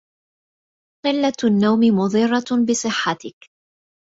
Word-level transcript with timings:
قلة 1.05 1.33
النوم 1.49 1.79
مضرة 1.83 2.65
بصحتك. 2.69 3.35